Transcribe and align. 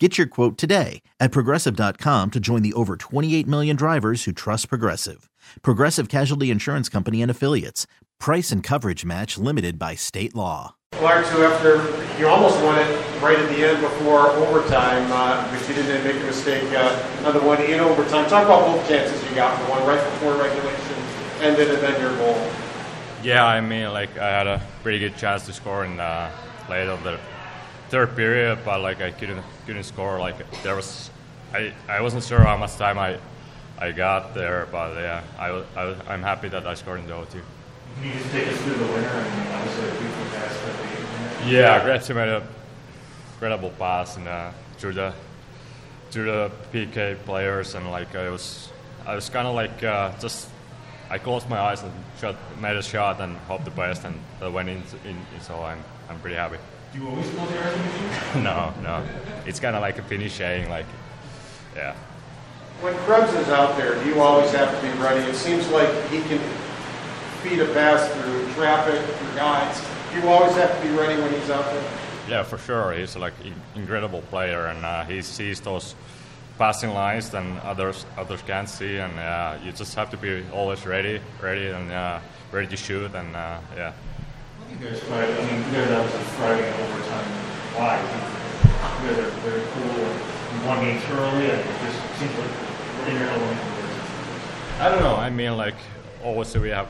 Get 0.00 0.16
your 0.16 0.28
quote 0.28 0.56
today 0.56 1.02
at 1.18 1.32
progressive.com 1.32 2.30
to 2.30 2.38
join 2.38 2.62
the 2.62 2.72
over 2.74 2.96
28 2.96 3.48
million 3.48 3.74
drivers 3.74 4.22
who 4.24 4.32
trust 4.32 4.68
Progressive. 4.68 5.28
Progressive 5.62 6.08
Casualty 6.08 6.52
Insurance 6.52 6.88
Company 6.88 7.20
and 7.20 7.30
Affiliates. 7.32 7.88
Price 8.20 8.52
and 8.52 8.62
coverage 8.62 9.04
match 9.04 9.36
limited 9.36 9.76
by 9.76 9.96
state 9.96 10.36
law. 10.36 10.76
Clark, 10.92 11.26
so 11.26 11.42
after 11.42 11.78
you 12.18 12.28
almost 12.28 12.62
won 12.62 12.78
it 12.78 13.20
right 13.20 13.38
at 13.38 13.48
the 13.48 13.68
end 13.68 13.80
before 13.80 14.30
overtime, 14.30 15.10
uh, 15.10 15.50
but 15.50 15.68
you 15.68 15.74
didn't 15.74 16.04
make 16.04 16.22
a 16.22 16.26
mistake 16.26 16.62
uh, 16.74 17.26
on 17.26 17.34
the 17.34 17.40
one 17.40 17.60
in 17.60 17.80
overtime. 17.80 18.28
Talk 18.30 18.44
about 18.44 18.66
both 18.66 18.88
chances 18.88 19.20
you 19.28 19.34
got. 19.34 19.58
The 19.64 19.70
one 19.70 19.84
right 19.84 20.02
before 20.12 20.34
regulation 20.34 20.94
ended, 21.40 21.70
and 21.70 21.78
then 21.78 22.00
your 22.00 22.16
goal. 22.18 22.50
Yeah, 23.24 23.44
I 23.44 23.60
mean, 23.60 23.92
like 23.92 24.16
I 24.16 24.28
had 24.28 24.46
a 24.46 24.64
pretty 24.84 25.00
good 25.00 25.16
chance 25.16 25.44
to 25.46 25.52
score 25.52 25.84
in 25.84 25.96
the 25.96 26.30
late 26.70 26.88
of 26.88 27.02
the 27.02 27.18
third 27.88 28.14
period, 28.16 28.58
but 28.64 28.80
like 28.80 29.00
I 29.00 29.10
couldn't 29.10 29.42
couldn't 29.66 29.84
score. 29.84 30.18
Like 30.18 30.36
there 30.62 30.76
was, 30.76 31.10
I, 31.52 31.72
I 31.88 32.00
wasn't 32.00 32.24
sure 32.24 32.40
how 32.40 32.56
much 32.56 32.76
time 32.76 32.98
I 32.98 33.18
I 33.78 33.92
got 33.92 34.34
there, 34.34 34.66
but 34.70 34.94
yeah, 34.94 35.22
I, 35.38 35.62
I 35.76 35.94
I'm 36.08 36.22
happy 36.22 36.48
that 36.48 36.66
I 36.66 36.74
scored 36.74 37.00
in 37.00 37.06
the 37.06 37.14
O2. 37.14 37.30
Can 37.32 37.42
you 38.04 38.12
just 38.12 38.30
take 38.30 38.48
us 38.48 38.60
through 38.62 38.74
the 38.74 38.86
winner 38.86 39.08
and 39.08 39.54
obviously 39.54 39.88
a 39.88 39.92
beautiful 39.92 40.24
pass 40.38 40.60
that 40.60 41.46
Yeah, 41.48 41.84
Gretchen 41.84 42.16
made 42.16 42.28
a 42.28 42.46
incredible 43.34 43.70
pass 43.78 44.16
and 44.16 44.26
uh, 44.26 44.50
through 44.78 44.94
the 44.94 45.12
through 46.10 46.24
the 46.24 46.50
PK 46.72 47.16
players 47.24 47.74
and 47.74 47.88
like 47.90 48.14
I 48.16 48.30
was 48.30 48.70
I 49.06 49.14
was 49.14 49.30
kind 49.30 49.46
of 49.46 49.54
like 49.54 49.82
uh, 49.84 50.12
just 50.18 50.48
I 51.10 51.18
closed 51.18 51.48
my 51.48 51.58
eyes 51.58 51.82
and 51.82 51.92
shot, 52.20 52.36
made 52.60 52.76
a 52.76 52.82
shot 52.82 53.20
and 53.20 53.36
hoped 53.48 53.64
the 53.64 53.70
best 53.70 54.04
and 54.04 54.14
that 54.40 54.52
went 54.52 54.68
in, 54.68 54.82
in, 55.04 55.16
so 55.40 55.62
I'm 55.62 55.82
I'm 56.10 56.18
pretty 56.20 56.36
happy. 56.36 56.58
Do 56.92 56.98
you 56.98 57.08
always 57.08 57.28
close 57.30 57.50
your 57.50 57.62
eyes 57.62 58.36
No, 58.36 58.72
no. 58.82 59.06
It's 59.46 59.60
kind 59.60 59.76
of 59.76 59.82
like 59.82 59.98
a 59.98 60.02
finishing, 60.02 60.68
like, 60.70 60.86
yeah. 61.76 61.94
When 62.80 62.94
Krebs 62.98 63.32
is 63.34 63.48
out 63.48 63.76
there, 63.76 64.02
do 64.02 64.08
you 64.08 64.20
always 64.20 64.50
have 64.52 64.74
to 64.74 64.82
be 64.82 64.92
ready? 64.98 65.20
It 65.20 65.34
seems 65.34 65.68
like 65.68 65.90
he 66.08 66.20
can 66.22 66.38
feed 67.42 67.60
a 67.60 67.66
pass 67.74 68.08
through 68.08 68.52
traffic, 68.54 69.00
through 69.16 69.36
guys. 69.36 69.84
Do 70.12 70.20
you 70.20 70.28
always 70.28 70.54
have 70.54 70.74
to 70.74 70.88
be 70.88 70.94
ready 70.94 71.20
when 71.20 71.32
he's 71.32 71.50
out 71.50 71.64
there? 71.64 71.90
Yeah, 72.28 72.42
for 72.42 72.56
sure. 72.56 72.92
He's 72.92 73.16
like 73.16 73.34
an 73.44 73.54
incredible 73.74 74.22
player, 74.22 74.66
and 74.66 74.84
uh, 74.84 75.04
he 75.04 75.22
sees 75.22 75.60
those 75.60 75.94
passing 76.56 76.90
lines 76.90 77.30
that 77.30 77.44
others 77.64 78.06
others 78.16 78.42
can't 78.42 78.68
see, 78.68 78.96
and 78.98 79.18
uh, 79.18 79.58
you 79.64 79.72
just 79.72 79.94
have 79.94 80.10
to 80.10 80.16
be 80.16 80.42
always 80.52 80.86
ready, 80.86 81.20
ready, 81.42 81.68
and 81.68 81.90
uh, 81.90 82.20
ready 82.52 82.66
to 82.68 82.76
shoot, 82.76 83.14
and 83.14 83.36
uh, 83.36 83.60
yeah 83.76 83.92
guys 84.76 85.02
I 85.10 85.50
mean, 85.50 85.64
you 85.66 85.72
guys 85.72 85.90
obviously 85.90 86.24
thriving 86.36 86.64
in 86.64 86.72
overtime. 86.74 87.24
Why? 87.74 87.98
You 89.02 89.08
guys 89.08 89.18
are 89.18 89.30
very 89.40 89.62
cool. 89.72 89.98
You 90.54 90.66
won 90.66 90.80
games 90.84 91.02
early, 91.10 91.50
and 91.50 91.60
it 91.60 91.76
just 91.82 91.98
seems 92.18 92.34
like 92.38 93.08
in 93.08 93.16
your 93.16 93.28
element. 93.28 93.60
I 94.80 94.88
don't 94.90 95.02
know. 95.02 95.16
I 95.16 95.30
mean, 95.30 95.56
like, 95.56 95.74
obviously 96.24 96.60
we 96.60 96.68
have 96.70 96.88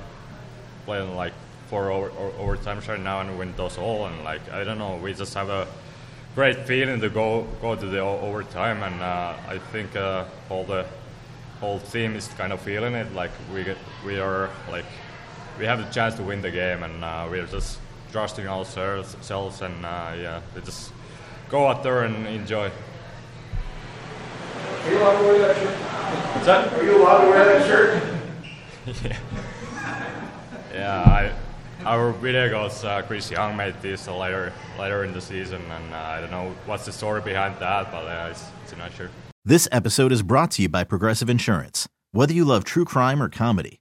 played 0.85 1.09
like 1.11 1.33
four 1.69 1.91
over, 1.91 2.11
overtimes 2.11 2.89
right 2.89 3.01
now 3.01 3.21
and 3.21 3.39
win 3.39 3.55
those 3.57 3.79
all, 3.79 4.07
and 4.07 4.25
like, 4.25 4.51
I 4.53 4.65
don't 4.65 4.79
know. 4.79 4.97
We 4.97 5.15
just 5.15 5.35
have 5.35 5.49
a 5.49 5.67
great 6.35 6.67
feeling 6.67 7.01
to 7.01 7.09
go 7.09 7.47
go 7.61 7.75
to 7.75 7.87
the 7.87 8.01
overtime, 8.01 8.83
and 8.83 9.03
uh, 9.03 9.35
I 9.49 9.59
think 9.73 9.97
uh, 9.97 10.25
all 10.51 10.65
the 10.65 10.87
whole 11.61 11.81
team 11.81 12.15
is 12.15 12.29
kind 12.29 12.53
of 12.53 12.61
feeling 12.61 12.95
it. 12.95 13.13
Like 13.15 13.31
we 13.53 13.65
get, 13.65 13.79
we 14.05 14.19
are 14.19 14.51
like 14.71 14.85
we 15.59 15.67
have 15.67 15.79
the 15.79 15.93
chance 15.93 16.15
to 16.15 16.23
win 16.23 16.41
the 16.41 16.51
game, 16.51 16.83
and 16.83 17.05
uh, 17.05 17.27
we're 17.29 17.47
just 17.47 17.79
trusting 18.13 18.47
ourselves, 18.47 19.61
and 19.61 19.85
uh, 19.85 20.15
yeah, 20.17 20.41
we 20.55 20.61
just 20.63 20.93
go 21.49 21.67
out 21.67 21.83
there 21.83 22.05
and 22.05 22.27
enjoy. 22.27 22.71
Are 24.85 24.91
you 24.91 24.99
allowed 24.99 25.19
to 25.19 25.25
wear 25.25 25.39
that 25.39 25.57
shirt? 25.57 25.75
What's 26.35 26.47
that? 26.47 26.73
Are 26.73 26.85
you 26.85 27.03
allowed 27.03 27.25
to 27.25 27.31
wear 27.31 27.45
that 27.45 27.67
shirt? 27.67 28.03
yeah. 29.05 29.19
Yeah, 30.73 31.03
I, 31.03 31.33
our 31.85 32.13
video 32.13 32.49
goes 32.51 32.85
uh, 32.85 33.03
Chris 33.03 33.31
Young 33.31 33.57
made 33.57 33.75
this 33.83 34.07
later 34.07 34.53
later 34.79 35.05
in 35.05 35.13
the 35.13 35.21
season, 35.21 35.61
and 35.63 35.95
uh, 35.95 35.97
I 35.97 36.21
don't 36.21 36.31
know 36.31 36.55
what's 36.67 36.85
the 36.87 36.93
story 36.93 37.21
behind 37.21 37.57
that, 37.59 37.91
but 37.91 38.05
uh, 38.05 38.29
it's, 38.31 38.45
it's 38.63 38.73
a 38.73 38.77
nice 38.77 38.95
shirt. 38.95 39.11
This 39.45 39.67
episode 39.73 40.13
is 40.13 40.23
brought 40.23 40.53
to 40.53 40.63
you 40.63 40.69
by 40.69 40.85
Progressive 40.85 41.29
Insurance. 41.29 41.89
Whether 42.13 42.33
you 42.33 42.45
love 42.45 42.65
true 42.65 42.85
crime 42.85 43.23
or 43.23 43.29
comedy 43.29 43.81